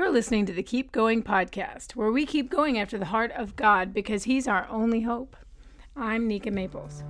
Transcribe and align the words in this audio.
You're 0.00 0.08
listening 0.08 0.46
to 0.46 0.54
the 0.54 0.62
Keep 0.62 0.92
Going 0.92 1.22
podcast, 1.22 1.94
where 1.94 2.10
we 2.10 2.24
keep 2.24 2.48
going 2.48 2.78
after 2.78 2.96
the 2.96 3.04
heart 3.04 3.32
of 3.32 3.54
God 3.54 3.92
because 3.92 4.24
He's 4.24 4.48
our 4.48 4.66
only 4.70 5.02
hope. 5.02 5.36
I'm 5.94 6.26
Nika 6.26 6.50
Maples. 6.50 7.04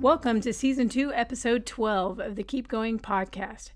Welcome 0.00 0.40
to 0.40 0.52
Season 0.52 0.88
2, 0.88 1.12
Episode 1.14 1.64
12 1.64 2.18
of 2.18 2.34
the 2.34 2.42
Keep 2.42 2.66
Going 2.66 2.98
podcast. 2.98 3.70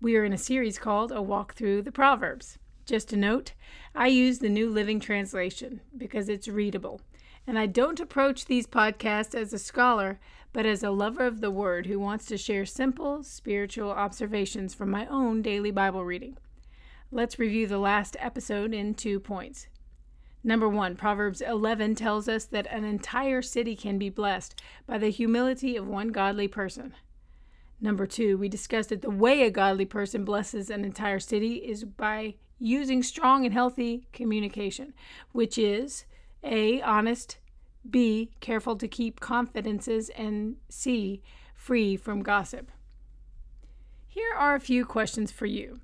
We 0.00 0.16
are 0.16 0.24
in 0.24 0.32
a 0.32 0.38
series 0.38 0.78
called 0.78 1.12
A 1.12 1.20
Walk 1.20 1.52
Through 1.52 1.82
the 1.82 1.92
Proverbs. 1.92 2.56
Just 2.90 3.12
a 3.12 3.16
note, 3.16 3.52
I 3.94 4.08
use 4.08 4.40
the 4.40 4.48
New 4.48 4.68
Living 4.68 4.98
Translation 4.98 5.80
because 5.96 6.28
it's 6.28 6.48
readable. 6.48 7.00
And 7.46 7.56
I 7.56 7.66
don't 7.66 8.00
approach 8.00 8.46
these 8.46 8.66
podcasts 8.66 9.32
as 9.32 9.52
a 9.52 9.60
scholar, 9.60 10.18
but 10.52 10.66
as 10.66 10.82
a 10.82 10.90
lover 10.90 11.24
of 11.24 11.40
the 11.40 11.52
Word 11.52 11.86
who 11.86 12.00
wants 12.00 12.26
to 12.26 12.36
share 12.36 12.66
simple 12.66 13.22
spiritual 13.22 13.92
observations 13.92 14.74
from 14.74 14.90
my 14.90 15.06
own 15.06 15.40
daily 15.40 15.70
Bible 15.70 16.04
reading. 16.04 16.36
Let's 17.12 17.38
review 17.38 17.68
the 17.68 17.78
last 17.78 18.16
episode 18.18 18.74
in 18.74 18.94
two 18.94 19.20
points. 19.20 19.68
Number 20.42 20.68
one, 20.68 20.96
Proverbs 20.96 21.40
11 21.40 21.94
tells 21.94 22.28
us 22.28 22.44
that 22.46 22.66
an 22.72 22.82
entire 22.82 23.40
city 23.40 23.76
can 23.76 23.98
be 23.98 24.10
blessed 24.10 24.60
by 24.88 24.98
the 24.98 25.10
humility 25.10 25.76
of 25.76 25.86
one 25.86 26.08
godly 26.08 26.48
person. 26.48 26.94
Number 27.80 28.08
two, 28.08 28.36
we 28.36 28.48
discussed 28.48 28.88
that 28.88 29.02
the 29.02 29.10
way 29.10 29.42
a 29.42 29.50
godly 29.52 29.84
person 29.84 30.24
blesses 30.24 30.70
an 30.70 30.84
entire 30.84 31.20
city 31.20 31.54
is 31.58 31.84
by 31.84 32.34
using 32.60 33.02
strong 33.02 33.44
and 33.44 33.54
healthy 33.54 34.06
communication, 34.12 34.92
which 35.32 35.58
is 35.58 36.04
A, 36.44 36.80
honest, 36.82 37.38
B, 37.88 38.30
careful 38.40 38.76
to 38.76 38.86
keep 38.86 39.18
confidences, 39.18 40.10
and 40.10 40.56
C, 40.68 41.22
free 41.54 41.96
from 41.96 42.22
gossip. 42.22 42.70
Here 44.06 44.34
are 44.36 44.54
a 44.54 44.60
few 44.60 44.84
questions 44.84 45.32
for 45.32 45.46
you. 45.46 45.80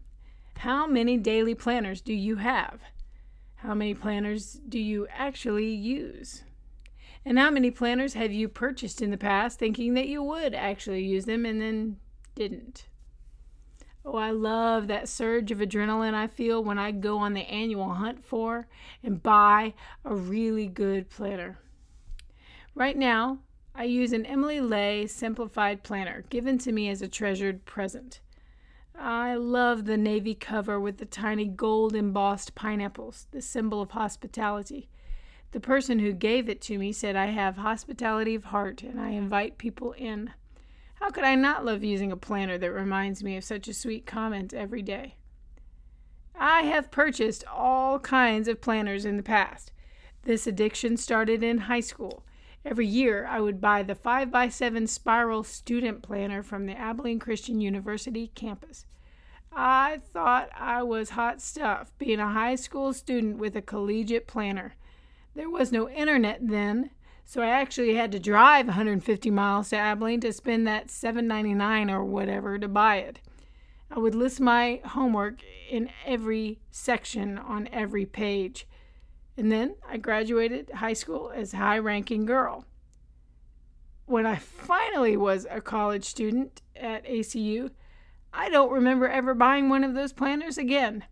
How 0.59 0.87
many 0.87 1.17
daily 1.17 1.55
planners 1.55 2.01
do 2.01 2.13
you 2.13 2.37
have? 2.37 2.81
How 3.57 3.75
many 3.75 3.95
planners 3.95 4.61
do 4.69 4.79
you 4.79 5.07
actually 5.11 5.71
use? 5.71 6.45
And 7.25 7.39
how 7.39 7.51
many 7.51 7.71
planners 7.71 8.15
have 8.15 8.33
you 8.33 8.49
purchased 8.49 9.03
in 9.03 9.11
the 9.11 9.17
past 9.17 9.59
thinking 9.59 9.95
that 9.95 10.09
you 10.09 10.23
would 10.23 10.55
actually 10.55 11.05
use 11.05 11.25
them 11.25 11.45
and 11.45 11.61
then 11.61 11.97
didn't? 12.35 12.87
Oh, 14.09 14.17
I 14.17 14.31
love 14.31 14.87
that 14.87 15.09
surge 15.09 15.51
of 15.51 15.59
adrenaline 15.59 16.15
I 16.15 16.29
feel 16.29 16.63
when 16.63 16.79
I 16.79 16.93
go 16.93 17.19
on 17.19 17.35
the 17.35 17.41
annual 17.41 17.95
hunt 17.95 18.25
for 18.25 18.69
and 19.03 19.21
buy 19.21 19.75
a 20.05 20.15
really 20.15 20.69
good 20.69 21.11
planner. 21.11 21.59
Right 22.77 22.97
now, 22.97 23.39
I 23.75 23.83
use 23.85 24.13
an 24.13 24.25
Emily 24.25 24.61
Ley 24.61 25.09
simplified 25.09 25.83
planner 25.83 26.25
given 26.31 26.57
to 26.59 26.71
me 26.71 26.89
as 26.89 27.03
a 27.03 27.09
treasured 27.09 27.65
present. 27.65 28.21
I 28.97 29.35
love 29.35 29.87
the 29.87 29.97
navy 29.97 30.37
cover 30.37 30.79
with 30.79 30.99
the 30.99 31.05
tiny 31.05 31.47
gold 31.47 31.97
embossed 31.97 32.55
pineapples, 32.55 33.27
the 33.33 33.43
symbol 33.43 33.83
of 33.83 33.91
hospitality. 33.91 34.89
The 35.51 35.61
person 35.61 35.99
who 35.99 36.13
gave 36.13 36.49
it 36.49 36.61
to 36.63 36.79
me 36.79 36.93
said 36.93 37.17
I 37.17 37.27
have 37.27 37.57
hospitality 37.57 38.37
of 38.37 38.45
heart 38.45 38.85
and 38.85 39.01
I 39.01 39.11
invite 39.11 39.59
people 39.59 39.93
in. 39.93 40.31
How 41.01 41.11
could 41.11 41.25
I 41.25 41.35
not 41.35 41.65
love 41.65 41.85
using 41.85 42.11
a 42.11 42.17
planner 42.17 42.59
that 42.59 42.73
reminds 42.73 43.23
me 43.23 43.37
of 43.37 43.45
such 43.45 43.69
a 43.69 43.75
sweet 43.75 44.07
comment 44.07 44.53
every 44.53 44.83
day? 44.83 45.17
I 46.35 46.63
have 46.63 46.91
purchased 46.91 47.45
all 47.47 47.99
kinds 47.99 48.49
of 48.49 48.61
planners 48.61 49.05
in 49.05 49.17
the 49.17 49.23
past. 49.23 49.73
This 50.25 50.47
addiction 50.47 50.97
started 50.97 51.43
in 51.43 51.59
high 51.59 51.81
school. 51.81 52.25
Every 52.65 52.87
year, 52.87 53.27
I 53.31 53.41
would 53.41 53.61
buy 53.61 53.83
the 53.83 53.95
5x7 53.95 54.89
spiral 54.89 55.45
student 55.45 56.03
planner 56.03 56.43
from 56.43 56.67
the 56.67 56.77
Abilene 56.77 57.21
Christian 57.21 57.61
University 57.61 58.33
campus. 58.35 58.87
I 59.53 60.01
thought 60.13 60.51
I 60.55 60.83
was 60.83 61.11
hot 61.11 61.41
stuff 61.41 61.93
being 61.97 62.21
a 62.21 62.33
high 62.33 62.57
school 62.57 62.93
student 62.93 63.39
with 63.39 63.55
a 63.55 63.63
collegiate 63.63 64.27
planner. 64.27 64.75
There 65.35 65.49
was 65.49 65.71
no 65.71 65.89
internet 65.89 66.41
then, 66.43 66.91
so 67.29 67.43
I 67.43 67.49
actually 67.49 67.97
had 67.97 68.13
to 68.13 68.21
drive 68.21 68.67
150 68.67 69.31
miles 69.33 69.71
to 69.71 69.77
Abilene 69.77 70.21
to 70.21 70.33
spend 70.33 70.65
that 70.69 70.87
7.99 70.87 71.91
or 71.91 72.05
whatever 72.05 72.57
to 72.57 72.69
buy 72.69 72.99
it. 72.99 73.19
I 73.91 73.99
would 73.99 74.15
list 74.15 74.39
my 74.39 74.81
homework 74.85 75.41
in 75.69 75.91
every 76.07 76.61
section 76.71 77.37
on 77.37 77.69
every 77.73 78.07
page. 78.07 78.69
And 79.37 79.51
then 79.51 79.75
I 79.89 79.97
graduated 79.97 80.71
high 80.71 80.93
school 80.93 81.33
as 81.35 81.53
a 81.53 81.57
high 81.57 81.81
ranking 81.81 82.27
girl. 82.27 82.65
When 84.05 84.25
I 84.25 84.37
finally 84.37 85.17
was 85.17 85.49
a 85.51 85.61
college 85.61 86.05
student 86.05 86.63
at 86.77 87.05
ACU, 87.07 87.71
I 88.33 88.49
don't 88.51 88.71
remember 88.71 89.09
ever 89.09 89.35
buying 89.35 89.69
one 89.69 89.83
of 89.83 89.95
those 89.95 90.13
planners 90.13 90.59
again. 90.59 91.03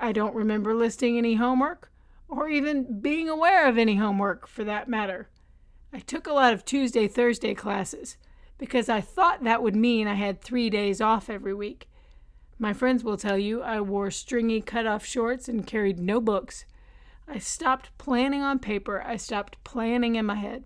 I 0.00 0.12
don't 0.12 0.34
remember 0.34 0.74
listing 0.74 1.18
any 1.18 1.34
homework 1.34 1.90
or 2.28 2.48
even 2.48 3.00
being 3.00 3.28
aware 3.28 3.68
of 3.68 3.78
any 3.78 3.96
homework 3.96 4.46
for 4.46 4.64
that 4.64 4.88
matter. 4.88 5.28
I 5.92 6.00
took 6.00 6.26
a 6.26 6.32
lot 6.32 6.52
of 6.52 6.64
Tuesday, 6.64 7.06
Thursday 7.06 7.54
classes 7.54 8.16
because 8.58 8.88
I 8.88 9.00
thought 9.00 9.44
that 9.44 9.62
would 9.62 9.76
mean 9.76 10.08
I 10.08 10.14
had 10.14 10.40
three 10.40 10.70
days 10.70 11.00
off 11.00 11.30
every 11.30 11.54
week. 11.54 11.88
My 12.58 12.72
friends 12.72 13.02
will 13.02 13.16
tell 13.16 13.38
you 13.38 13.62
I 13.62 13.80
wore 13.80 14.10
stringy 14.10 14.60
cut 14.60 14.86
off 14.86 15.04
shorts 15.04 15.48
and 15.48 15.66
carried 15.66 15.98
no 15.98 16.20
books. 16.20 16.64
I 17.26 17.38
stopped 17.38 17.96
planning 17.98 18.42
on 18.42 18.58
paper, 18.58 19.02
I 19.02 19.16
stopped 19.16 19.62
planning 19.64 20.16
in 20.16 20.26
my 20.26 20.36
head. 20.36 20.64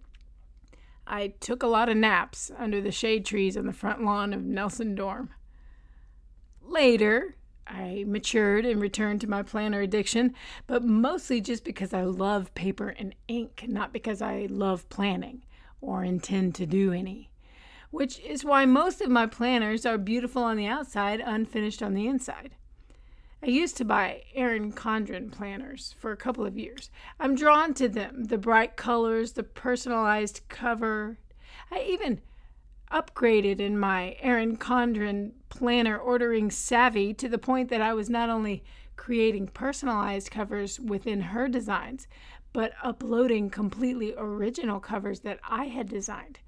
I 1.07 1.29
took 1.41 1.63
a 1.63 1.69
lot 1.69 1.89
of 1.89 1.97
naps 1.97 2.51
under 2.59 2.81
the 2.81 2.93
shade 2.93 3.25
trees 3.25 3.57
on 3.57 3.67
the 3.67 3.73
front 3.73 4.05
lawn 4.05 4.35
of 4.35 4.45
Nelson 4.45 4.95
Dorm. 4.95 5.31
Later, 6.61 7.37
I 7.69 8.05
matured 8.07 8.65
and 8.65 8.81
returned 8.81 9.21
to 9.21 9.31
my 9.31 9.43
planner 9.43 9.81
addiction, 9.81 10.35
but 10.67 10.85
mostly 10.85 11.41
just 11.41 11.65
because 11.65 11.93
I 11.93 12.03
love 12.03 12.55
paper 12.55 12.89
and 12.89 13.15
ink, 13.29 13.65
not 13.69 13.93
because 13.93 14.23
I 14.23 14.47
love 14.49 14.89
planning 14.89 15.45
or 15.81 16.05
intend 16.05 16.55
to 16.57 16.67
do 16.67 16.93
any. 16.93 17.31
Which 17.91 18.19
is 18.21 18.45
why 18.45 18.65
most 18.65 19.01
of 19.01 19.11
my 19.11 19.27
planners 19.27 19.87
are 19.87 19.99
beautiful 19.99 20.43
on 20.43 20.57
the 20.57 20.67
outside, 20.67 21.21
unfinished 21.21 21.83
on 21.83 21.95
the 21.95 22.07
inside. 22.07 22.57
I 23.43 23.47
used 23.47 23.77
to 23.77 23.85
buy 23.85 24.23
Erin 24.35 24.73
Condren 24.73 25.31
planners 25.31 25.95
for 25.99 26.11
a 26.11 26.17
couple 26.17 26.45
of 26.45 26.59
years. 26.59 26.91
I'm 27.21 27.37
drawn 27.37 27.73
to 27.75 27.89
them 27.89 28.25
the 28.25 28.39
bright 28.39 28.77
colors, 28.77 29.33
the 29.33 29.45
personalized 29.45 30.41
cover. 30.49 31.19
I 31.71 31.83
even 31.83 32.21
upgraded 32.91 33.61
in 33.61 33.79
my 33.79 34.17
Erin 34.21 34.57
Condren 34.57 35.33
planner 35.49 35.99
ordering 35.99 36.51
savvy 36.51 37.15
to 37.15 37.29
the 37.29 37.39
point 37.39 37.69
that 37.71 37.81
I 37.81 37.95
was 37.95 38.11
not 38.11 38.29
only 38.29 38.63
creating 38.97 39.49
personalized 39.49 40.31
covers 40.31 40.79
within 40.81 41.21
her 41.21 41.49
designs, 41.49 42.07
but 42.53 42.73
uploading 42.83 43.51
completely 43.51 44.15
original 44.17 44.81
covers 44.81 45.21
that 45.21 45.39
I 45.49 45.67
had 45.67 45.89
designed. 45.89 46.41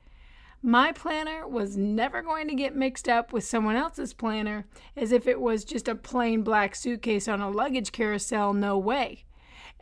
My 0.63 0.93
planner 0.93 1.49
was 1.49 1.77
never 1.77 2.21
going 2.21 2.49
to 2.49 2.55
get 2.55 2.77
mixed 2.77 3.09
up 3.09 3.33
with 3.33 3.45
someone 3.45 3.77
else's 3.77 4.13
planner 4.13 4.67
as 4.95 5.11
if 5.11 5.27
it 5.27 5.41
was 5.41 5.65
just 5.65 5.89
a 5.89 5.95
plain 5.95 6.43
black 6.43 6.75
suitcase 6.75 7.29
on 7.29 7.41
a 7.41 7.51
luggage 7.51 7.93
carousel, 7.93 8.53
no 8.53 8.77
way. 8.77 9.25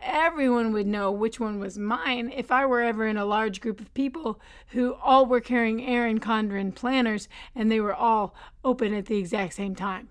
Everyone 0.02 0.72
would 0.72 0.86
know 0.86 1.10
which 1.10 1.40
one 1.40 1.58
was 1.58 1.78
mine 1.78 2.32
if 2.34 2.50
I 2.50 2.66
were 2.66 2.80
ever 2.80 3.06
in 3.06 3.16
a 3.16 3.24
large 3.24 3.60
group 3.60 3.80
of 3.80 3.92
people 3.94 4.40
who 4.68 4.94
all 4.94 5.26
were 5.26 5.40
carrying 5.40 5.84
Erin 5.84 6.20
Condren 6.20 6.74
planners 6.74 7.28
and 7.54 7.70
they 7.70 7.80
were 7.80 7.94
all 7.94 8.34
open 8.64 8.94
at 8.94 9.06
the 9.06 9.18
exact 9.18 9.54
same 9.54 9.74
time. 9.74 10.10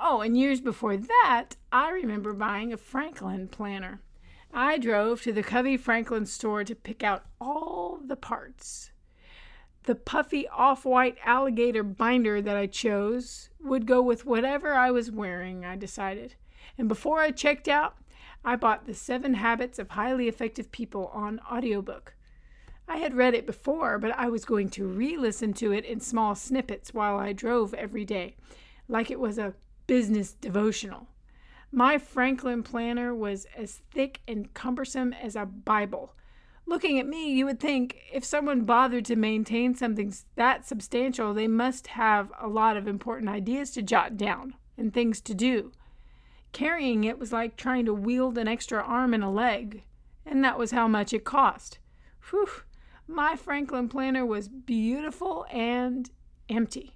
Oh, 0.00 0.20
and 0.20 0.38
years 0.38 0.60
before 0.60 0.96
that, 0.96 1.50
I 1.72 1.90
remember 1.90 2.32
buying 2.32 2.72
a 2.72 2.76
Franklin 2.76 3.48
planner. 3.48 4.00
I 4.52 4.78
drove 4.78 5.22
to 5.22 5.32
the 5.32 5.42
Covey 5.42 5.76
Franklin 5.76 6.24
store 6.24 6.64
to 6.64 6.74
pick 6.74 7.02
out 7.02 7.24
all 7.40 7.98
the 8.02 8.16
parts. 8.16 8.92
The 9.84 9.94
puffy 9.94 10.46
off 10.48 10.84
white 10.84 11.16
alligator 11.24 11.82
binder 11.82 12.40
that 12.40 12.56
I 12.56 12.66
chose 12.66 13.50
would 13.60 13.86
go 13.86 14.00
with 14.00 14.24
whatever 14.24 14.74
I 14.74 14.90
was 14.90 15.10
wearing, 15.10 15.64
I 15.64 15.76
decided. 15.76 16.34
And 16.76 16.88
before 16.88 17.20
I 17.20 17.30
checked 17.30 17.68
out, 17.68 17.96
I 18.44 18.56
bought 18.56 18.86
The 18.86 18.94
Seven 18.94 19.34
Habits 19.34 19.78
of 19.78 19.90
Highly 19.90 20.28
Effective 20.28 20.70
People 20.72 21.10
on 21.12 21.40
audiobook. 21.50 22.14
I 22.86 22.98
had 22.98 23.14
read 23.14 23.34
it 23.34 23.46
before, 23.46 23.98
but 23.98 24.12
I 24.12 24.28
was 24.28 24.44
going 24.44 24.70
to 24.70 24.86
re 24.86 25.16
listen 25.16 25.52
to 25.54 25.72
it 25.72 25.84
in 25.84 26.00
small 26.00 26.34
snippets 26.34 26.94
while 26.94 27.18
I 27.18 27.32
drove 27.32 27.74
every 27.74 28.04
day, 28.04 28.36
like 28.88 29.10
it 29.10 29.20
was 29.20 29.38
a 29.38 29.54
business 29.86 30.32
devotional. 30.32 31.08
My 31.70 31.98
Franklin 31.98 32.62
planner 32.62 33.14
was 33.14 33.46
as 33.56 33.82
thick 33.90 34.20
and 34.26 34.54
cumbersome 34.54 35.12
as 35.12 35.36
a 35.36 35.44
Bible. 35.44 36.14
Looking 36.64 36.98
at 36.98 37.06
me, 37.06 37.30
you 37.32 37.44
would 37.44 37.60
think 37.60 37.96
if 38.12 38.24
someone 38.24 38.62
bothered 38.62 39.04
to 39.06 39.16
maintain 39.16 39.74
something 39.74 40.14
that 40.36 40.66
substantial, 40.66 41.34
they 41.34 41.48
must 41.48 41.88
have 41.88 42.32
a 42.40 42.46
lot 42.46 42.76
of 42.76 42.88
important 42.88 43.28
ideas 43.28 43.70
to 43.72 43.82
jot 43.82 44.16
down 44.16 44.54
and 44.78 44.94
things 44.94 45.20
to 45.22 45.34
do. 45.34 45.72
Carrying 46.52 47.04
it 47.04 47.18
was 47.18 47.32
like 47.32 47.56
trying 47.56 47.84
to 47.86 47.94
wield 47.94 48.38
an 48.38 48.48
extra 48.48 48.82
arm 48.82 49.14
and 49.14 49.22
a 49.22 49.28
leg, 49.28 49.84
and 50.24 50.42
that 50.44 50.58
was 50.58 50.70
how 50.70 50.88
much 50.88 51.12
it 51.12 51.24
cost. 51.24 51.78
Whew, 52.30 52.48
my 53.06 53.36
Franklin 53.36 53.88
planner 53.88 54.24
was 54.24 54.48
beautiful 54.48 55.46
and 55.50 56.10
empty. 56.48 56.94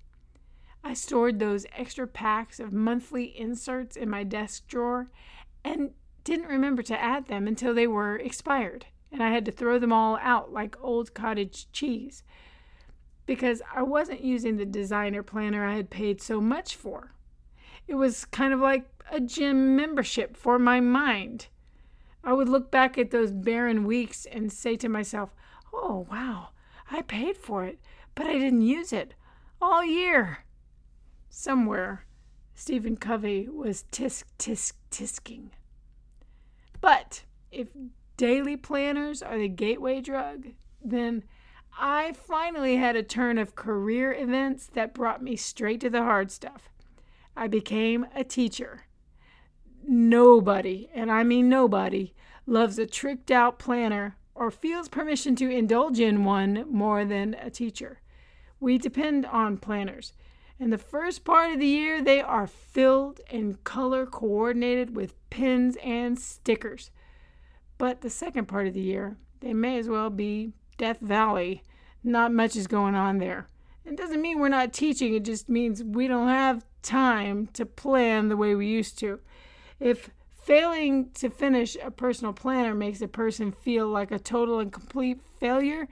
I 0.85 0.95
stored 0.95 1.39
those 1.39 1.67
extra 1.77 2.07
packs 2.07 2.59
of 2.59 2.73
monthly 2.73 3.25
inserts 3.39 3.97
in 3.97 4.11
my 4.11 4.25
desk 4.25 4.67
drawer 4.67 5.11
and 5.65 5.93
didn't 6.25 6.49
remember 6.49 6.83
to 6.83 7.01
add 7.01 7.27
them 7.27 7.47
until 7.47 7.75
they 7.75 7.87
were 7.87 8.17
expired, 8.17 8.87
and 9.11 9.23
I 9.23 9.31
had 9.31 9.45
to 9.47 9.53
throw 9.53 9.79
them 9.79 9.93
all 9.93 10.19
out 10.21 10.53
like 10.53 10.77
old 10.83 11.15
cottage 11.15 11.71
cheese 11.73 12.23
because 13.27 13.63
I 13.75 13.83
wasn't 13.83 14.25
using 14.25 14.57
the 14.57 14.65
designer 14.65 15.23
planner 15.23 15.65
I 15.65 15.77
had 15.77 15.91
paid 15.91 16.21
so 16.21 16.41
much 16.41 16.75
for. 16.75 17.15
It 17.87 17.95
was 17.95 18.25
kind 18.27 18.53
of 18.53 18.61
like 18.61 18.89
a 19.11 19.21
gym 19.21 19.77
membership 19.77 20.37
for 20.37 20.59
my 20.59 20.81
mind. 20.81 21.49
I 22.25 22.33
would 22.33 22.49
look 22.49 22.71
back 22.71 22.97
at 22.97 23.11
those 23.11 23.33
barren 23.33 23.85
weeks 23.85 24.27
and 24.27 24.53
say 24.53 24.77
to 24.77 24.89
myself, 24.89 25.35
Oh, 25.73 26.07
wow, 26.11 26.51
I 26.91 27.03
paid 27.03 27.37
for 27.37 27.65
it, 27.65 27.81
but 28.15 28.27
I 28.27 28.35
didn't 28.35 28.63
use 28.63 28.93
it 28.93 29.15
all 29.61 29.85
year. 29.85 30.45
Somewhere, 31.29 32.07
Stephen 32.55 32.97
Covey 32.97 33.49
was 33.49 33.85
tisk, 33.91 34.25
tisk, 34.39 34.75
tisking. 34.91 35.51
But 36.81 37.25
if 37.51 37.69
daily 38.17 38.57
planners 38.57 39.23
are 39.23 39.39
the 39.39 39.49
gateway 39.49 40.01
drug, 40.01 40.49
then 40.85 41.25
I 41.79 42.13
finally 42.13 42.77
had 42.77 42.97
a 42.97 43.03
turn 43.03 43.39
of 43.39 43.55
career 43.55 44.13
events 44.13 44.67
that 44.75 44.95
brought 44.95 45.23
me 45.23 45.37
straight 45.37 45.81
to 45.81 45.91
the 45.91 46.03
hard 46.03 46.31
stuff. 46.31 46.69
I 47.37 47.49
became 47.49 48.07
a 48.15 48.25
teacher. 48.25 48.83
Nobody, 49.87 50.89
and 50.95 51.11
I 51.11 51.25
mean 51.25 51.49
nobody, 51.49 52.15
loves 52.47 52.79
a 52.79 52.87
tricked 52.87 53.31
out 53.31 53.59
planner 53.59 54.17
or 54.35 54.51
feels 54.51 54.89
permission 54.89 55.37
to 55.37 55.51
indulge 55.51 56.01
in 56.01 56.25
one 56.25 56.65
more 56.69 57.05
than 57.05 57.35
a 57.35 57.51
teacher. 57.51 58.01
We 58.61 58.79
depend 58.79 59.27
on 59.27 59.59
planners. 59.59 60.13
In 60.59 60.71
the 60.71 60.79
first 60.79 61.25
part 61.25 61.53
of 61.53 61.59
the 61.59 61.67
year, 61.67 62.01
they 62.03 62.21
are 62.21 62.47
filled 62.47 63.21
and 63.31 63.63
color 63.65 64.07
coordinated 64.07 64.95
with 64.95 65.19
pins 65.31 65.77
and 65.83 66.19
stickers. 66.19 66.91
But 67.79 68.01
the 68.01 68.11
second 68.11 68.47
part 68.47 68.69
of 68.69 68.75
the 68.75 68.81
year, 68.81 69.17
they 69.41 69.55
may 69.55 69.79
as 69.79 69.89
well 69.89 70.11
be 70.11 70.53
Death 70.79 71.01
Valley. 71.01 71.63
Not 72.05 72.33
much 72.33 72.55
is 72.55 72.69
going 72.69 72.95
on 72.95 73.19
there. 73.19 73.49
It 73.85 73.97
doesn't 73.97 74.23
mean 74.23 74.39
we're 74.39 74.49
not 74.49 74.73
teaching, 74.73 75.15
it 75.15 75.25
just 75.25 75.49
means 75.49 75.83
we 75.83 76.07
don't 76.07 76.29
have 76.29 76.65
time 76.83 77.49
to 77.55 77.65
plan 77.65 78.29
the 78.29 78.37
way 78.37 78.55
we 78.55 78.67
used 78.67 78.99
to. 78.99 79.21
If 79.81 80.11
failing 80.43 81.11
to 81.15 81.31
finish 81.31 81.77
a 81.83 81.91
personal 81.91 82.33
planner 82.33 82.75
makes 82.75 83.01
a 83.01 83.09
person 83.09 83.53
feel 83.53 83.87
like 83.87 84.11
a 84.11 84.19
total 84.19 84.59
and 84.59 84.73
complete 84.73 85.21
failure, 85.39 85.89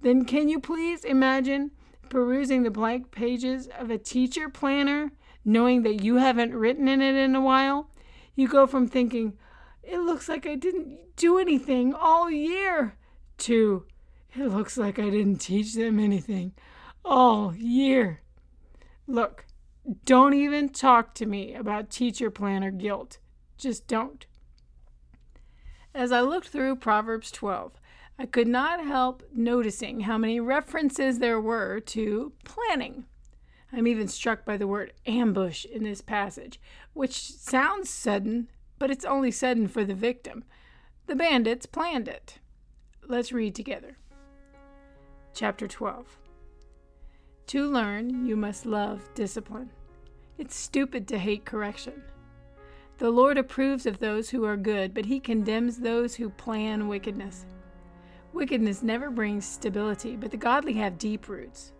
then 0.00 0.24
can 0.24 0.48
you 0.48 0.58
please 0.58 1.04
imagine 1.04 1.70
perusing 2.08 2.62
the 2.62 2.70
blank 2.70 3.10
pages 3.10 3.68
of 3.78 3.90
a 3.90 3.98
teacher 3.98 4.48
planner 4.48 5.12
knowing 5.44 5.82
that 5.82 6.02
you 6.02 6.16
haven't 6.16 6.54
written 6.54 6.88
in 6.88 7.02
it 7.02 7.14
in 7.14 7.34
a 7.34 7.40
while? 7.40 7.90
You 8.34 8.48
go 8.48 8.66
from 8.66 8.88
thinking, 8.88 9.36
it 9.82 9.98
looks 9.98 10.28
like 10.28 10.46
I 10.46 10.54
didn't 10.54 11.16
do 11.16 11.38
anything 11.38 11.94
all 11.94 12.30
year, 12.30 12.96
to 13.38 13.84
it 14.36 14.46
looks 14.46 14.78
like 14.78 14.98
I 14.98 15.10
didn't 15.10 15.38
teach 15.38 15.74
them 15.74 15.98
anything 15.98 16.52
all 17.04 17.54
year. 17.54 18.20
Look, 19.06 19.44
don't 20.04 20.34
even 20.34 20.68
talk 20.68 21.14
to 21.14 21.26
me 21.26 21.54
about 21.54 21.90
teacher 21.90 22.30
planner 22.30 22.70
guilt. 22.70 23.18
Just 23.58 23.88
don't. 23.88 24.24
As 25.94 26.12
I 26.12 26.20
looked 26.20 26.48
through 26.48 26.76
Proverbs 26.76 27.32
12, 27.32 27.72
I 28.18 28.26
could 28.26 28.46
not 28.46 28.84
help 28.84 29.24
noticing 29.34 30.00
how 30.00 30.18
many 30.18 30.38
references 30.38 31.18
there 31.18 31.40
were 31.40 31.80
to 31.80 32.32
planning. 32.44 33.06
I'm 33.72 33.86
even 33.86 34.06
struck 34.08 34.44
by 34.44 34.56
the 34.56 34.66
word 34.66 34.92
ambush 35.06 35.64
in 35.64 35.84
this 35.84 36.00
passage, 36.00 36.60
which 36.92 37.32
sounds 37.32 37.90
sudden, 37.90 38.48
but 38.78 38.90
it's 38.90 39.04
only 39.04 39.30
sudden 39.30 39.66
for 39.68 39.84
the 39.84 39.94
victim. 39.94 40.44
The 41.06 41.16
bandits 41.16 41.66
planned 41.66 42.06
it. 42.06 42.38
Let's 43.06 43.32
read 43.32 43.54
together. 43.54 43.96
Chapter 45.34 45.66
12 45.66 46.18
To 47.48 47.66
learn, 47.66 48.26
you 48.26 48.36
must 48.36 48.66
love 48.66 49.08
discipline. 49.14 49.70
It's 50.40 50.56
stupid 50.56 51.06
to 51.08 51.18
hate 51.18 51.44
correction. 51.44 52.02
The 52.96 53.10
Lord 53.10 53.36
approves 53.36 53.84
of 53.84 53.98
those 53.98 54.30
who 54.30 54.46
are 54.46 54.56
good, 54.56 54.94
but 54.94 55.04
he 55.04 55.20
condemns 55.20 55.76
those 55.76 56.14
who 56.14 56.30
plan 56.30 56.88
wickedness. 56.88 57.44
Wickedness 58.32 58.82
never 58.82 59.10
brings 59.10 59.44
stability, 59.44 60.16
but 60.16 60.30
the 60.30 60.38
godly 60.38 60.72
have 60.72 60.96
deep 60.96 61.28
roots. 61.28 61.74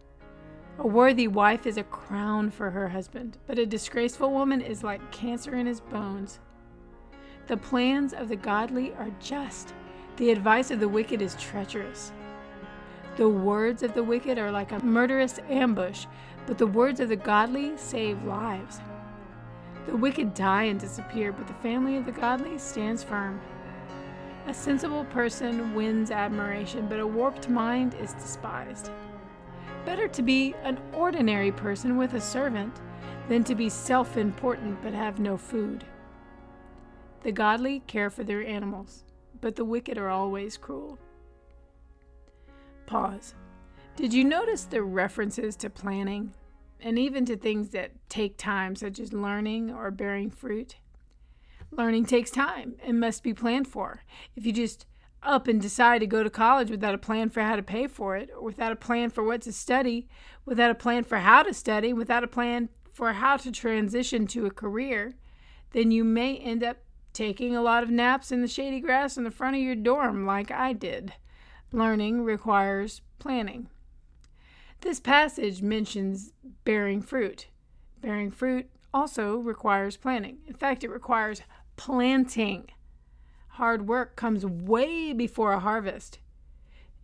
A 0.79 0.87
worthy 0.87 1.27
wife 1.27 1.67
is 1.67 1.79
a 1.79 1.85
crown 1.85 2.51
for 2.51 2.69
her 2.69 2.87
husband, 2.87 3.39
but 3.47 3.59
a 3.59 3.65
disgraceful 3.65 4.31
woman 4.31 4.61
is 4.61 4.85
like 4.85 5.11
cancer 5.11 5.55
in 5.55 5.65
his 5.65 5.81
bones. 5.81 6.39
The 7.47 7.57
plans 7.57 8.12
of 8.12 8.29
the 8.29 8.37
godly 8.37 8.93
are 8.99 9.11
just, 9.21 9.73
the 10.19 10.31
advice 10.33 10.71
of 10.71 10.81
the 10.81 10.89
wicked 10.89 11.23
is 11.23 11.35
treacherous. 11.37 12.12
The 13.20 13.28
words 13.28 13.82
of 13.82 13.93
the 13.93 14.02
wicked 14.02 14.38
are 14.38 14.50
like 14.50 14.72
a 14.72 14.82
murderous 14.82 15.38
ambush, 15.50 16.06
but 16.46 16.56
the 16.56 16.67
words 16.67 17.00
of 17.00 17.11
the 17.11 17.17
godly 17.17 17.76
save 17.76 18.25
lives. 18.25 18.81
The 19.84 19.94
wicked 19.94 20.32
die 20.32 20.62
and 20.62 20.81
disappear, 20.81 21.31
but 21.31 21.46
the 21.46 21.52
family 21.52 21.99
of 21.99 22.06
the 22.06 22.12
godly 22.12 22.56
stands 22.56 23.02
firm. 23.05 23.38
A 24.46 24.55
sensible 24.55 25.05
person 25.05 25.75
wins 25.75 26.11
admiration, 26.11 26.87
but 26.88 26.99
a 26.99 27.06
warped 27.06 27.50
mind 27.50 27.94
is 28.00 28.14
despised. 28.14 28.90
Better 29.84 30.08
to 30.08 30.23
be 30.23 30.55
an 30.62 30.78
ordinary 30.94 31.52
person 31.52 31.99
with 31.99 32.14
a 32.14 32.23
servant 32.23 32.81
than 33.28 33.44
to 33.44 33.55
be 33.55 33.69
self 33.69 34.16
important 34.16 34.81
but 34.81 34.94
have 34.94 35.20
no 35.20 35.37
food. 35.37 35.84
The 37.23 37.32
godly 37.32 37.81
care 37.81 38.08
for 38.08 38.25
their 38.25 38.43
animals, 38.43 39.05
but 39.43 39.56
the 39.56 39.64
wicked 39.66 39.99
are 39.99 40.08
always 40.08 40.56
cruel. 40.56 40.99
Pause. 42.90 43.34
Did 43.94 44.12
you 44.12 44.25
notice 44.25 44.64
the 44.64 44.82
references 44.82 45.54
to 45.58 45.70
planning 45.70 46.34
and 46.81 46.98
even 46.98 47.25
to 47.26 47.37
things 47.37 47.69
that 47.69 47.92
take 48.08 48.37
time, 48.37 48.75
such 48.75 48.98
as 48.98 49.12
learning 49.12 49.70
or 49.70 49.92
bearing 49.92 50.28
fruit? 50.28 50.75
Learning 51.70 52.04
takes 52.04 52.32
time 52.32 52.75
and 52.82 52.99
must 52.99 53.23
be 53.23 53.32
planned 53.32 53.68
for. 53.68 54.02
If 54.35 54.44
you 54.44 54.52
just 54.52 54.87
up 55.23 55.47
and 55.47 55.62
decide 55.62 56.00
to 56.00 56.06
go 56.09 56.25
to 56.25 56.30
college 56.30 56.68
without 56.68 56.97
a 56.97 56.99
plan 56.99 57.30
for 57.30 57.42
how 57.42 57.54
to 57.54 57.62
pay 57.62 57.87
for 57.87 58.16
it, 58.16 58.28
or 58.35 58.42
without 58.42 58.73
a 58.73 58.76
plan 58.76 59.11
for 59.11 59.23
what 59.23 59.42
to 59.42 59.52
study, 59.52 60.09
without 60.44 60.73
a 60.73 60.75
plan 60.75 61.04
for 61.04 61.18
how 61.18 61.44
to 61.44 61.54
study, 61.54 61.92
without 61.92 62.25
a 62.25 62.26
plan 62.28 62.70
for 62.92 63.12
how 63.12 63.37
to 63.37 63.52
transition 63.52 64.26
to 64.26 64.47
a 64.47 64.50
career, 64.50 65.14
then 65.70 65.92
you 65.92 66.02
may 66.02 66.37
end 66.38 66.64
up 66.64 66.78
taking 67.12 67.54
a 67.54 67.62
lot 67.62 67.85
of 67.85 67.90
naps 67.90 68.32
in 68.32 68.42
the 68.42 68.49
shady 68.49 68.80
grass 68.80 69.16
in 69.16 69.23
the 69.23 69.30
front 69.30 69.54
of 69.54 69.62
your 69.62 69.76
dorm, 69.76 70.26
like 70.26 70.50
I 70.50 70.73
did. 70.73 71.12
Learning 71.73 72.25
requires 72.25 73.00
planning. 73.19 73.69
This 74.81 74.99
passage 74.99 75.62
mentions 75.62 76.33
bearing 76.65 77.03
fruit. 77.03 77.47
Bearing 78.00 78.31
fruit 78.31 78.69
also 78.93 79.37
requires 79.37 79.97
planning. 79.97 80.39
In 80.47 80.55
fact, 80.55 80.83
it 80.83 80.91
requires 80.91 81.43
planting. 81.77 82.71
Hard 83.55 83.87
work 83.87 84.17
comes 84.17 84.45
way 84.45 85.12
before 85.12 85.53
a 85.53 85.61
harvest. 85.61 86.19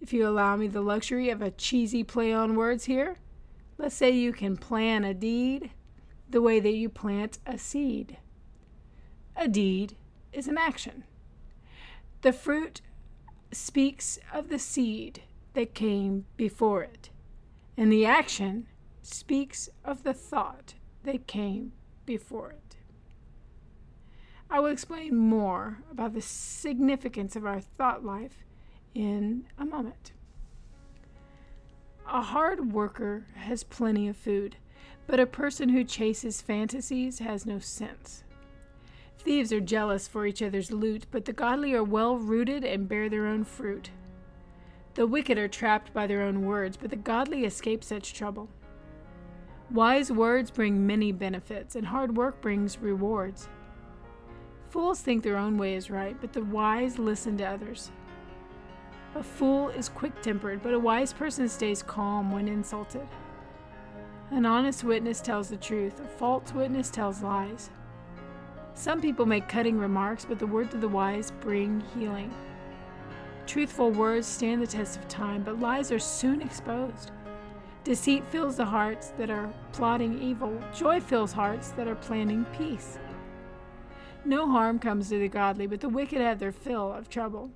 If 0.01 0.13
you 0.13 0.27
allow 0.27 0.57
me 0.57 0.69
the 0.69 0.81
luxury 0.81 1.31
of 1.31 1.43
a 1.43 1.51
cheesy 1.51 2.03
play 2.03 2.33
on 2.33 2.57
words 2.57 2.87
here, 2.87 3.19
let's 3.79 3.95
say 3.95 4.11
you 4.11 4.33
can 4.33 4.57
plan 4.57 5.05
a 5.05 5.15
deed 5.15 5.71
the 6.29 6.43
way 6.43 6.61
that 6.61 6.75
you 6.75 6.89
plant 6.89 7.39
a 7.47 7.57
seed. 7.57 8.19
A 9.37 9.49
deed 9.49 9.97
is 10.33 10.49
an 10.49 10.59
action. 10.59 11.05
The 12.23 12.33
fruit 12.33 12.81
speaks 13.53 14.19
of 14.33 14.49
the 14.49 14.59
seed 14.59 15.23
that 15.55 15.75
came 15.75 16.27
before 16.37 16.83
it, 16.83 17.11
and 17.77 17.91
the 17.91 18.05
action 18.05 18.67
speaks 19.03 19.69
of 19.85 20.03
the 20.03 20.15
thought 20.15 20.75
that 21.05 21.27
came 21.27 21.73
before 22.05 22.51
it. 22.51 22.77
I 24.49 24.61
will 24.61 24.71
explain 24.71 25.17
more 25.17 25.79
about 25.91 26.15
the 26.15 26.23
significance 26.23 27.35
of 27.37 27.45
our 27.45 27.61
thought 27.61 28.05
life 28.05 28.45
in 28.95 29.47
a 29.59 29.65
moment. 29.65 30.13
A 32.09 32.23
hard 32.23 32.73
worker 32.73 33.27
has 33.35 33.65
plenty 33.65 34.07
of 34.07 34.17
food, 34.17 34.57
but 35.07 35.19
a 35.19 35.27
person 35.27 35.71
who 35.71 35.83
chases 35.83 36.41
fantasies 36.41 37.19
has 37.19 37.45
no 37.45 37.59
sense. 37.59 38.23
Thieves 39.19 39.53
are 39.53 39.61
jealous 39.61 40.07
for 40.07 40.27
each 40.27 40.43
other's 40.43 40.71
loot, 40.71 41.07
but 41.11 41.25
the 41.25 41.33
godly 41.33 41.75
are 41.75 41.83
well 41.83 42.17
rooted 42.17 42.65
and 42.65 42.89
bear 42.89 43.09
their 43.09 43.27
own 43.27 43.45
fruit. 43.45 43.91
The 44.95 45.07
wicked 45.07 45.37
are 45.37 45.49
trapped 45.49 45.93
by 45.93 46.07
their 46.07 46.23
own 46.23 46.47
words, 46.47 46.77
but 46.77 46.91
the 46.91 46.97
godly 46.97 47.45
escape 47.45 47.85
such 47.85 48.15
trouble. 48.15 48.49
Wise 49.71 50.13
words 50.13 50.51
bring 50.51 50.87
many 50.87 51.13
benefits, 51.13 51.75
and 51.75 51.87
hard 51.87 52.17
work 52.17 52.41
brings 52.41 52.79
rewards. 52.79 53.49
Fools 54.71 55.01
think 55.01 55.23
their 55.23 55.37
own 55.37 55.59
way 55.59 55.75
is 55.75 55.91
right, 55.91 56.17
but 56.21 56.33
the 56.33 56.45
wise 56.45 56.99
listen 56.99 57.37
to 57.39 57.45
others. 57.45 57.91
A 59.17 59.23
fool 59.23 59.71
is 59.71 59.89
quick 59.89 60.21
tempered, 60.23 60.63
but 60.63 60.75
a 60.75 60.79
wise 60.79 61.13
person 61.13 61.49
stays 61.49 61.83
calm 61.83 62.31
when 62.31 62.49
insulted. 62.49 63.09
An 64.31 64.45
honest 64.45 64.85
witness 64.85 65.21
tells 65.21 65.49
the 65.49 65.57
truth, 65.57 66.01
a 66.01 66.05
false 66.05 66.53
witness 66.53 66.91
tells 66.91 67.23
lies. 67.23 67.71
Some 68.77 69.01
people 69.01 69.25
make 69.25 69.49
cutting 69.49 69.79
remarks, 69.79 70.27
but 70.27 70.39
the 70.39 70.47
words 70.47 70.75
of 70.75 70.83
the 70.83 70.89
wise 70.89 71.31
bring 71.41 71.83
healing. 71.95 72.33
Truthful 73.47 73.91
words 73.91 74.27
stand 74.27 74.61
the 74.61 74.67
test 74.67 74.99
of 74.99 75.09
time, 75.09 75.43
but 75.43 75.59
lies 75.59 75.91
are 75.91 75.99
soon 75.99 76.43
exposed. 76.43 77.11
Deceit 77.85 78.23
fills 78.27 78.59
the 78.59 78.67
hearts 78.67 79.15
that 79.17 79.31
are 79.31 79.51
plotting 79.73 80.21
evil, 80.21 80.63
joy 80.75 81.01
fills 81.01 81.33
hearts 81.33 81.71
that 81.71 81.89
are 81.89 81.95
planning 81.95 82.45
peace. 82.57 82.99
No 84.27 84.47
harm 84.47 84.79
comes 84.79 85.09
to 85.09 85.19
the 85.19 85.29
godly, 85.29 85.67
but 85.67 85.81
the 85.81 85.89
wicked 85.89 86.21
have 86.21 86.39
their 86.39 86.53
fill 86.53 86.93
of 86.93 87.09
trouble. 87.09 87.51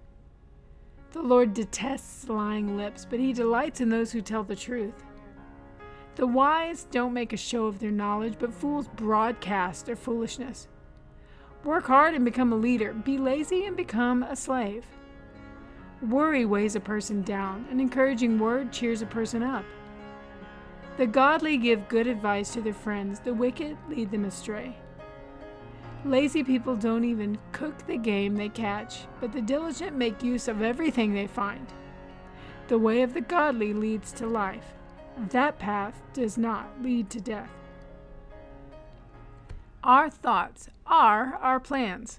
The 1.12 1.20
Lord 1.20 1.52
detests 1.52 2.30
lying 2.30 2.78
lips, 2.78 3.06
but 3.08 3.20
he 3.20 3.34
delights 3.34 3.82
in 3.82 3.90
those 3.90 4.10
who 4.10 4.22
tell 4.22 4.42
the 4.42 4.56
truth. 4.56 5.04
The 6.16 6.26
wise 6.26 6.84
don't 6.90 7.12
make 7.12 7.34
a 7.34 7.36
show 7.36 7.66
of 7.66 7.78
their 7.78 7.90
knowledge, 7.90 8.36
but 8.38 8.54
fools 8.54 8.88
broadcast 8.96 9.84
their 9.84 9.96
foolishness. 9.96 10.66
Work 11.64 11.86
hard 11.86 12.14
and 12.14 12.24
become 12.24 12.52
a 12.52 12.56
leader. 12.56 12.94
Be 12.94 13.18
lazy 13.18 13.66
and 13.66 13.76
become 13.76 14.22
a 14.22 14.34
slave. 14.34 14.86
Worry 16.00 16.46
weighs 16.46 16.74
a 16.74 16.80
person 16.80 17.20
down. 17.22 17.66
An 17.70 17.80
encouraging 17.80 18.38
word 18.38 18.72
cheers 18.72 19.02
a 19.02 19.06
person 19.06 19.42
up. 19.42 19.64
The 20.96 21.06
godly 21.06 21.58
give 21.58 21.88
good 21.88 22.06
advice 22.06 22.52
to 22.54 22.62
their 22.62 22.72
friends, 22.72 23.20
the 23.20 23.34
wicked 23.34 23.76
lead 23.88 24.10
them 24.10 24.24
astray. 24.24 24.76
Lazy 26.04 26.42
people 26.42 26.76
don't 26.76 27.04
even 27.04 27.38
cook 27.52 27.86
the 27.86 27.98
game 27.98 28.34
they 28.36 28.48
catch, 28.48 29.06
but 29.20 29.32
the 29.32 29.42
diligent 29.42 29.94
make 29.94 30.22
use 30.22 30.48
of 30.48 30.62
everything 30.62 31.12
they 31.12 31.26
find. 31.26 31.66
The 32.68 32.78
way 32.78 33.02
of 33.02 33.12
the 33.12 33.20
godly 33.20 33.74
leads 33.74 34.12
to 34.12 34.26
life. 34.26 34.72
That 35.28 35.58
path 35.58 36.00
does 36.14 36.38
not 36.38 36.82
lead 36.82 37.10
to 37.10 37.20
death. 37.20 37.50
Our 39.84 40.08
thoughts 40.08 40.68
are 40.90 41.38
our 41.40 41.60
plans, 41.60 42.18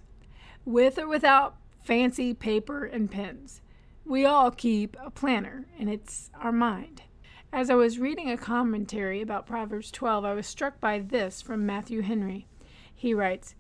with 0.64 0.98
or 0.98 1.08
without 1.08 1.58
fancy 1.84 2.34
paper 2.34 2.86
and 2.86 3.12
pens. 3.12 3.62
We 4.06 4.26
all 4.26 4.50
keep 4.50 4.96
a 5.04 5.12
planner, 5.12 5.68
and 5.78 5.90
it's 5.90 6.32
our 6.40 6.54
mind. 6.54 7.04
As 7.52 7.70
I 7.70 7.76
was 7.76 8.00
reading 8.00 8.32
a 8.32 8.38
commentary 8.38 9.22
about 9.22 9.46
Proverbs 9.46 9.92
12, 9.92 10.24
I 10.24 10.34
was 10.34 10.48
struck 10.48 10.80
by 10.80 11.00
this 11.00 11.42
from 11.42 11.66
Matthew 11.66 12.02
Henry. 12.02 12.48
He 12.96 13.14
writes, 13.14 13.56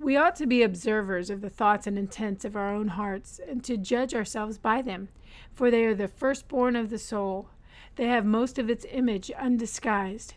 We 0.00 0.16
ought 0.16 0.34
to 0.36 0.46
be 0.46 0.62
observers 0.62 1.28
of 1.28 1.42
the 1.42 1.50
thoughts 1.50 1.86
and 1.86 1.98
intents 1.98 2.46
of 2.46 2.56
our 2.56 2.74
own 2.74 2.88
hearts, 2.88 3.38
and 3.46 3.62
to 3.64 3.76
judge 3.76 4.14
ourselves 4.14 4.56
by 4.56 4.80
them, 4.80 5.10
for 5.52 5.70
they 5.70 5.84
are 5.84 5.94
the 5.94 6.08
firstborn 6.08 6.74
of 6.74 6.88
the 6.88 6.98
soul. 6.98 7.50
They 7.96 8.06
have 8.06 8.24
most 8.24 8.58
of 8.58 8.70
its 8.70 8.86
image 8.90 9.30
undisguised. 9.30 10.34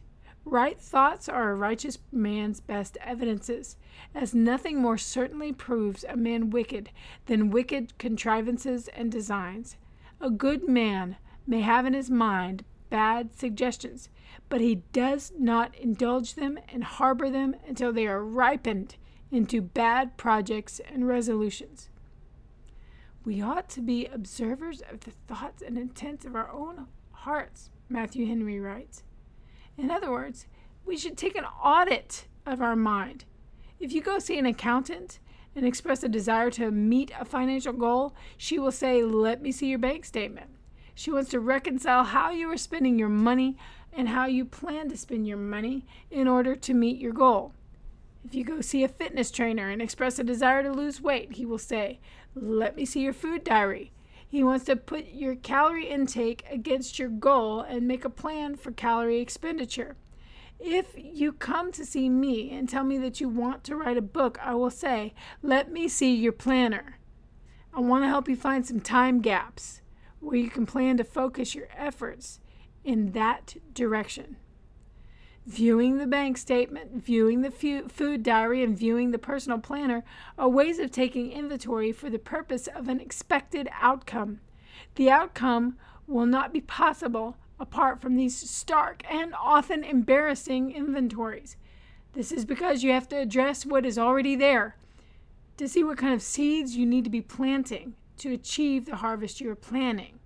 Right 0.49 0.79
thoughts 0.79 1.27
are 1.27 1.51
a 1.51 1.55
righteous 1.55 1.97
man's 2.09 2.61
best 2.61 2.97
evidences, 3.01 3.75
as 4.15 4.33
nothing 4.33 4.81
more 4.81 4.97
certainly 4.97 5.51
proves 5.51 6.05
a 6.07 6.15
man 6.15 6.51
wicked 6.51 6.89
than 7.25 7.49
wicked 7.49 7.97
contrivances 7.97 8.87
and 8.87 9.11
designs. 9.11 9.75
A 10.21 10.29
good 10.29 10.65
man 10.65 11.17
may 11.45 11.59
have 11.59 11.85
in 11.85 11.91
his 11.91 12.09
mind 12.09 12.63
bad 12.89 13.35
suggestions, 13.35 14.07
but 14.47 14.61
he 14.61 14.75
does 14.93 15.33
not 15.37 15.75
indulge 15.75 16.35
them 16.35 16.57
and 16.69 16.85
harbor 16.85 17.29
them 17.29 17.53
until 17.67 17.91
they 17.91 18.07
are 18.07 18.23
ripened 18.23 18.95
into 19.29 19.61
bad 19.61 20.15
projects 20.15 20.79
and 20.89 21.09
resolutions. 21.09 21.89
We 23.25 23.41
ought 23.41 23.67
to 23.71 23.81
be 23.81 24.05
observers 24.05 24.81
of 24.89 25.01
the 25.01 25.11
thoughts 25.11 25.61
and 25.61 25.77
intents 25.77 26.23
of 26.23 26.37
our 26.37 26.49
own 26.49 26.87
hearts, 27.11 27.69
Matthew 27.89 28.25
Henry 28.27 28.61
writes. 28.61 29.03
In 29.77 29.91
other 29.91 30.11
words, 30.11 30.47
we 30.85 30.97
should 30.97 31.17
take 31.17 31.35
an 31.35 31.45
audit 31.45 32.25
of 32.45 32.61
our 32.61 32.75
mind. 32.75 33.25
If 33.79 33.91
you 33.91 34.01
go 34.01 34.17
see 34.17 34.39
an 34.39 34.45
accountant 34.45 35.19
and 35.55 35.65
express 35.65 36.03
a 36.03 36.09
desire 36.09 36.49
to 36.51 36.71
meet 36.71 37.11
a 37.19 37.25
financial 37.25 37.73
goal, 37.73 38.15
she 38.37 38.57
will 38.57 38.71
say, 38.71 39.03
Let 39.03 39.41
me 39.41 39.51
see 39.51 39.67
your 39.67 39.79
bank 39.79 40.05
statement. 40.05 40.49
She 40.95 41.11
wants 41.11 41.29
to 41.29 41.39
reconcile 41.39 42.05
how 42.05 42.31
you 42.31 42.51
are 42.51 42.57
spending 42.57 42.97
your 42.97 43.09
money 43.09 43.55
and 43.93 44.09
how 44.09 44.25
you 44.25 44.45
plan 44.45 44.89
to 44.89 44.97
spend 44.97 45.27
your 45.27 45.37
money 45.37 45.85
in 46.09 46.27
order 46.27 46.55
to 46.55 46.73
meet 46.73 46.99
your 46.99 47.13
goal. 47.13 47.53
If 48.25 48.33
you 48.33 48.43
go 48.43 48.61
see 48.61 48.83
a 48.83 48.87
fitness 48.87 49.29
trainer 49.29 49.69
and 49.69 49.81
express 49.81 50.17
a 50.19 50.23
desire 50.23 50.63
to 50.63 50.71
lose 50.71 51.01
weight, 51.01 51.33
he 51.33 51.45
will 51.45 51.59
say, 51.59 51.99
Let 52.35 52.75
me 52.75 52.83
see 52.83 53.01
your 53.01 53.13
food 53.13 53.43
diary. 53.43 53.91
He 54.29 54.43
wants 54.43 54.65
to 54.65 54.75
put 54.75 55.07
your 55.13 55.35
calorie 55.35 55.87
intake 55.87 56.43
against 56.51 56.99
your 56.99 57.09
goal 57.09 57.61
and 57.61 57.87
make 57.87 58.03
a 58.03 58.09
plan 58.09 58.55
for 58.55 58.71
calorie 58.71 59.21
expenditure. 59.21 59.95
If 60.59 60.93
you 60.97 61.31
come 61.31 61.71
to 61.73 61.85
see 61.85 62.09
me 62.09 62.51
and 62.51 62.67
tell 62.67 62.83
me 62.83 62.97
that 62.97 63.21
you 63.21 63.29
want 63.29 63.63
to 63.65 63.75
write 63.75 63.97
a 63.97 64.01
book, 64.01 64.37
I 64.41 64.55
will 64.55 64.71
say, 64.71 65.13
Let 65.41 65.71
me 65.71 65.87
see 65.87 66.13
your 66.13 66.33
planner. 66.33 66.99
I 67.73 67.79
want 67.79 68.03
to 68.03 68.09
help 68.09 68.27
you 68.27 68.35
find 68.35 68.65
some 68.65 68.81
time 68.81 69.21
gaps 69.21 69.81
where 70.19 70.35
you 70.35 70.49
can 70.49 70.65
plan 70.65 70.97
to 70.97 71.03
focus 71.03 71.53
your 71.53 71.67
efforts 71.75 72.39
in 72.83 73.11
that 73.11 73.55
direction. 73.73 74.37
Viewing 75.47 75.97
the 75.97 76.05
bank 76.05 76.37
statement, 76.37 77.01
viewing 77.01 77.41
the 77.41 77.49
food 77.49 78.21
diary, 78.21 78.61
and 78.61 78.77
viewing 78.77 79.11
the 79.11 79.17
personal 79.17 79.57
planner 79.57 80.03
are 80.37 80.49
ways 80.49 80.77
of 80.77 80.91
taking 80.91 81.31
inventory 81.31 81.93
for 81.93 82.09
the 82.09 82.19
purpose 82.19 82.67
of 82.67 82.89
an 82.89 82.99
expected 82.99 83.69
outcome. 83.79 84.41
The 84.95 85.09
outcome 85.09 85.77
will 86.05 86.25
not 86.25 86.51
be 86.51 86.59
possible 86.59 87.37
apart 87.61 88.01
from 88.01 88.17
these 88.17 88.37
stark 88.37 89.03
and 89.09 89.33
often 89.41 89.85
embarrassing 89.85 90.71
inventories. 90.73 91.55
This 92.11 92.33
is 92.33 92.43
because 92.43 92.83
you 92.83 92.91
have 92.91 93.07
to 93.07 93.17
address 93.17 93.65
what 93.65 93.85
is 93.85 93.97
already 93.97 94.35
there 94.35 94.75
to 95.55 95.69
see 95.69 95.81
what 95.81 95.97
kind 95.97 96.13
of 96.13 96.21
seeds 96.21 96.75
you 96.75 96.85
need 96.85 97.05
to 97.05 97.09
be 97.09 97.21
planting 97.21 97.95
to 98.17 98.33
achieve 98.33 98.85
the 98.85 98.97
harvest 98.97 99.39
you 99.39 99.49
are 99.49 99.55
planning. 99.55 100.19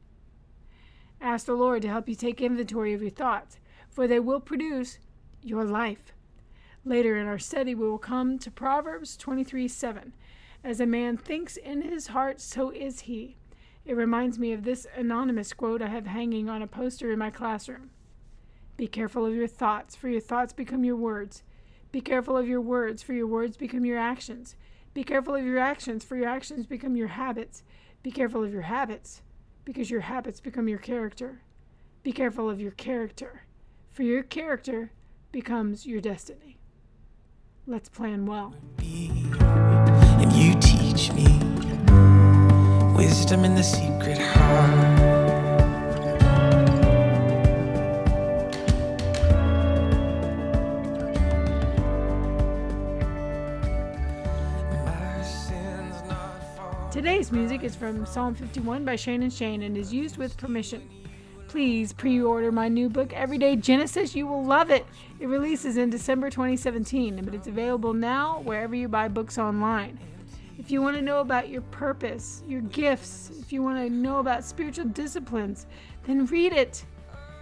Ask 1.22 1.46
the 1.46 1.54
Lord 1.54 1.84
to 1.84 1.90
help 1.90 2.10
you 2.10 2.16
take 2.16 2.42
inventory 2.42 2.94
of 2.94 3.04
your 3.04 3.12
thoughts, 3.12 3.60
for 3.88 4.08
they 4.08 4.20
will 4.20 4.40
produce 4.40 4.98
your 5.44 5.64
life. 5.64 6.14
Later 6.84 7.18
in 7.18 7.28
our 7.28 7.40
study, 7.40 7.76
we 7.76 7.88
will 7.88 7.98
come 7.98 8.40
to 8.40 8.50
Proverbs 8.50 9.16
23 9.18 9.68
7. 9.68 10.14
As 10.64 10.80
a 10.80 10.86
man 10.86 11.18
thinks 11.18 11.58
in 11.58 11.82
his 11.82 12.08
heart, 12.08 12.40
so 12.40 12.70
is 12.70 13.02
he. 13.02 13.38
It 13.86 13.96
reminds 13.96 14.38
me 14.38 14.54
of 14.54 14.64
this 14.64 14.86
anonymous 14.96 15.54
quote 15.54 15.82
I 15.82 15.88
have 15.88 16.08
hanging 16.08 16.50
on 16.50 16.62
a 16.62 16.68
poster 16.68 17.12
in 17.12 17.20
my 17.20 17.32
classroom 17.32 17.92
Be 18.78 18.88
careful 18.88 19.26
of 19.26 19.34
your 19.34 19.48
thoughts, 19.48 19.96
for 19.96 20.08
your 20.08 20.22
thoughts 20.22 20.54
become 20.54 20.84
your 20.84 20.96
words. 20.96 21.44
Be 21.92 22.02
careful 22.02 22.38
of 22.38 22.48
your 22.48 22.62
words, 22.62 23.04
for 23.04 23.14
your 23.14 23.28
words 23.28 23.58
become 23.58 23.86
your 23.86 23.98
actions. 23.98 24.56
Be 24.94 25.04
careful 25.04 25.36
of 25.36 25.46
your 25.46 25.58
actions, 25.58 26.04
for 26.04 26.16
your 26.16 26.28
actions 26.28 26.66
become 26.66 26.96
your 26.96 27.08
habits. 27.08 27.64
Be 28.04 28.12
careful 28.12 28.44
of 28.44 28.54
your 28.54 28.64
habits, 28.64 29.22
because 29.66 29.90
your 29.90 30.02
habits 30.02 30.40
become 30.40 30.68
your 30.68 30.80
character. 30.80 31.42
Be 32.04 32.12
careful 32.12 32.50
of 32.50 32.62
your 32.62 32.72
character, 32.72 33.44
for 33.90 34.04
your 34.04 34.24
character 34.24 34.92
becomes 35.32 35.86
your 35.86 36.02
destiny. 36.02 36.58
Let's 37.66 37.90
plan 37.90 38.26
well. 38.26 38.54
And 38.80 40.32
you 40.34 40.54
teach 40.60 41.12
me 41.14 41.26
wisdom 42.96 43.46
in 43.46 43.56
the 43.56 43.64
secret 43.64 44.18
heart. 44.18 45.22
Today's 56.92 57.32
music 57.32 57.64
is 57.64 57.76
from 57.76 58.06
Psalm 58.06 58.36
51 58.36 58.84
by 58.86 58.96
Shane 58.96 59.24
and 59.24 59.32
Shane 59.32 59.64
and 59.64 59.78
is 59.78 59.94
used 59.94 60.18
with 60.18 60.38
permission. 60.38 60.88
Please 61.52 61.92
pre 61.92 62.22
order 62.22 62.50
my 62.50 62.70
new 62.70 62.88
book, 62.88 63.12
Everyday 63.12 63.58
Genesis. 63.58 64.16
You 64.16 64.26
will 64.26 64.42
love 64.42 64.72
it. 64.72 64.86
It 65.20 65.28
releases 65.28 65.76
in 65.76 65.90
December 65.90 66.30
2017, 66.30 67.26
but 67.26 67.36
it's 67.36 67.48
available 67.48 67.94
now 67.94 68.40
wherever 68.46 68.74
you 68.74 68.88
buy 68.88 69.10
books 69.10 69.38
online. 69.38 70.00
If 70.58 70.72
you 70.72 70.82
want 70.82 70.96
to 70.96 71.02
know 71.02 71.20
about 71.20 71.50
your 71.50 71.64
purpose, 71.64 72.42
your 72.48 72.62
gifts, 72.62 73.32
if 73.42 73.52
you 73.52 73.62
want 73.62 73.80
to 73.80 73.94
know 73.94 74.20
about 74.20 74.46
spiritual 74.46 74.86
disciplines, 74.86 75.66
then 76.06 76.26
read 76.28 76.54
it. 76.54 76.86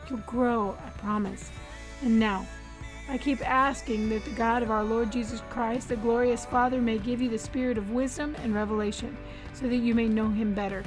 You'll 0.09 0.17
grow, 0.25 0.75
I 0.83 0.89
promise. 0.89 1.51
And 2.01 2.19
now, 2.19 2.47
I 3.09 3.19
keep 3.19 3.47
asking 3.47 4.09
that 4.09 4.25
the 4.25 4.31
God 4.31 4.63
of 4.63 4.71
our 4.71 4.83
Lord 4.83 5.11
Jesus 5.11 5.43
Christ, 5.51 5.89
the 5.89 5.97
glorious 5.97 6.45
Father, 6.45 6.81
may 6.81 6.97
give 6.97 7.21
you 7.21 7.29
the 7.29 7.37
spirit 7.37 7.77
of 7.77 7.91
wisdom 7.91 8.35
and 8.41 8.55
revelation 8.55 9.15
so 9.53 9.67
that 9.67 9.75
you 9.75 9.93
may 9.93 10.07
know 10.07 10.29
him 10.29 10.55
better. 10.55 10.83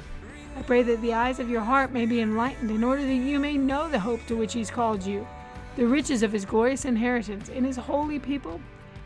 I 0.55 0.61
pray 0.61 0.83
that 0.83 1.01
the 1.01 1.13
eyes 1.13 1.39
of 1.39 1.49
your 1.49 1.61
heart 1.61 1.91
may 1.91 2.05
be 2.05 2.21
enlightened 2.21 2.69
in 2.69 2.83
order 2.83 3.01
that 3.01 3.13
you 3.13 3.39
may 3.39 3.57
know 3.57 3.89
the 3.89 3.99
hope 3.99 4.25
to 4.27 4.35
which 4.35 4.53
He's 4.53 4.69
called 4.69 5.03
you, 5.03 5.27
the 5.75 5.87
riches 5.87 6.21
of 6.23 6.31
His 6.31 6.45
glorious 6.45 6.85
inheritance 6.85 7.49
in 7.49 7.63
His 7.63 7.77
holy 7.77 8.19
people, 8.19 8.61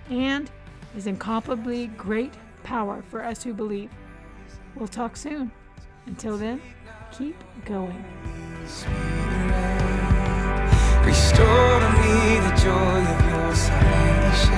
and 0.10 0.52
His 0.94 1.08
incomparably 1.08 1.88
great 1.88 2.34
power 2.64 3.02
for 3.10 3.24
us 3.24 3.44
who 3.44 3.54
believe. 3.54 3.90
We'll 4.76 4.88
talk 4.88 5.16
soon. 5.16 5.52
Until 6.06 6.38
then, 6.38 6.62
keep 7.12 7.36
going. 7.66 8.06
Restore 11.04 11.80
to 11.80 11.90
me 12.02 12.40
the 12.40 12.54
joy 12.62 13.02
of 13.02 13.22
your 13.30 13.56
salvation 13.56 14.54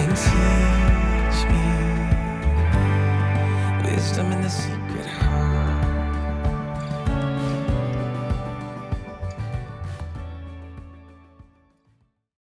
and 0.00 0.16
teach 0.16 1.40
me 1.50 1.64
wisdom 3.90 4.32
in 4.32 4.40
the 4.42 4.48
secret. 4.48 4.83